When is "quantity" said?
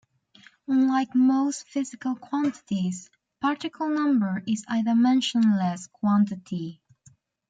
5.91-6.81